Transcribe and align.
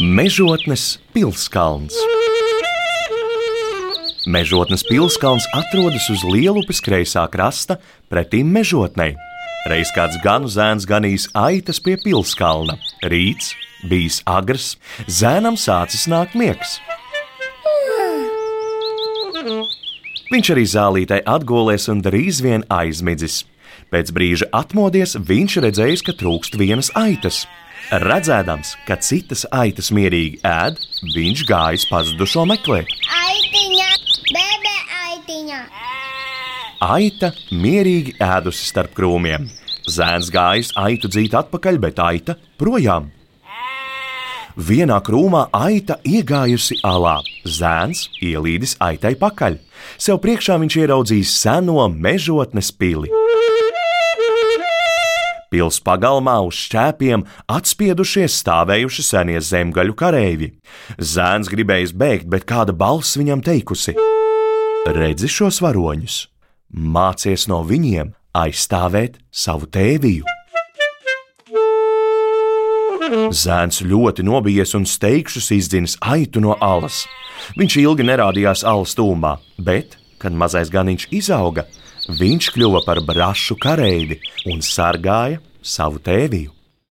Mežotnes 0.00 0.96
pilskalns. 1.12 1.92
Mežotnes 4.24 4.80
pilskalns 4.88 5.44
atrodas 5.52 6.08
uz 6.08 6.24
Lielupes 6.24 6.80
kreisā 6.80 7.26
krasta, 7.28 7.76
pretim 8.08 8.48
mežotnei. 8.48 9.12
Reiz 9.68 9.92
kāds 9.92 10.16
ganu 10.24 10.48
zēns 10.48 10.88
ganījis 10.88 11.28
aitas 11.36 11.76
pie 11.76 11.98
pilskalna. 12.00 12.78
Rīts, 13.04 13.52
bijis 13.84 14.22
agrs, 14.24 14.78
zēnam 15.12 15.60
sācis 15.60 16.08
nākt 16.08 16.40
miegs. 16.40 16.78
Viņš 20.32 20.54
arī 20.56 20.64
zālītē 20.64 21.20
atgulēs 21.28 21.90
un 21.92 22.00
drīz 22.00 22.40
vien 22.40 22.64
aizmidzis. 22.72 23.42
Pēc 23.92 24.12
brīža 24.16 24.48
atmodies, 24.56 25.16
viņš 25.16 25.58
redzējis, 25.66 26.04
ka 26.06 26.16
trūkst 26.16 26.56
vienas 26.60 26.92
aitas. 26.98 27.44
Redzēdams, 27.92 28.76
ka 28.86 28.96
citas 29.04 29.42
aitas 29.52 29.90
mierīgi 29.92 30.40
ēd, 30.46 30.78
viņš 31.12 31.42
gājis 31.48 31.88
pazudušo 31.90 32.46
meklēt. 32.48 32.92
Aitiņa, 33.18 33.88
bebe, 34.30 34.76
aitiņa. 35.08 35.64
Aita 36.82 37.32
mierīgi 37.52 38.16
ēdusi 38.22 38.68
starp 38.70 38.94
krūmiem. 38.96 39.50
Zēns 39.90 40.30
gājis 40.32 40.70
aitu 40.78 41.10
dzīt 41.10 41.34
atpakaļ, 41.36 41.82
bet 41.82 42.00
aita 42.00 42.38
projām. 42.58 43.10
Vienā 44.52 44.98
krūmā 45.00 45.46
aita 45.56 45.96
iegājusi 46.04 46.76
alā. 46.84 47.18
Zēns 47.48 48.08
ielīdis 48.20 48.76
aitai 48.84 49.14
pakaļ. 49.16 49.56
Sev 49.96 50.20
priekšā 50.24 50.58
viņš 50.60 50.76
ieraudzījis 50.82 51.36
seno 51.40 51.88
mežotnes 51.88 52.72
pili. 52.72 53.08
Pils 55.52 55.82
pagalmā 55.84 56.38
uz 56.46 56.56
šķēpiem 56.64 57.26
atspiedušies 57.52 58.38
stāvējuši 58.40 59.02
senie 59.04 59.40
zemgaļu 59.44 59.94
kareivji. 60.00 60.54
Zēns 60.96 61.50
gribējis 61.52 61.92
bēgt, 61.92 62.30
bet 62.32 62.46
kāda 62.48 62.72
balss 62.72 63.18
viņam 63.20 63.44
teikusi: 63.44 63.92
Redzi 64.88 65.28
šos 65.28 65.60
varoņus, 65.60 66.16
mācies 66.72 67.44
no 67.52 67.60
viņiem 67.68 68.14
aizstāvēt 68.32 69.20
savu 69.28 69.68
tēviju. 69.68 70.24
Zēns 73.12 73.82
ļoti 73.84 74.24
nobijies 74.24 74.72
un 74.78 74.88
steigšus 74.88 75.50
izdzinis 75.52 75.98
aitu 76.00 76.40
no 76.40 76.56
alas. 76.64 77.04
Viņš 77.60 77.76
ilgi 77.84 78.08
nerādījās 78.08 78.64
alas 78.64 78.96
tūmā, 78.96 79.36
bet, 79.60 79.98
kad 80.22 80.32
mazais 80.32 80.72
ganiņš 80.72 81.10
izauga, 81.12 81.66
viņš 82.08 82.52
kļuva 82.56 82.82
par 82.86 83.02
brašu 83.04 83.58
kareivi 83.60 84.18
un 84.48 84.62
sargāja 84.64 85.42
savu 85.62 86.02
tēviju. 86.02 86.61